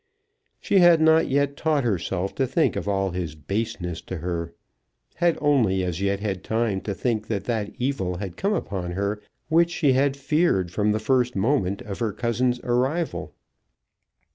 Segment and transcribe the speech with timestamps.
[0.59, 4.55] She had not yet taught herself to think of all his baseness to her,
[5.17, 9.21] had only as yet had time to think that that evil had come upon her
[9.47, 13.35] which she had feared from the first moment of her cousin's arrival.